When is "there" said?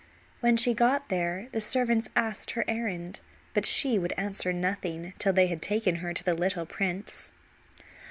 1.09-1.47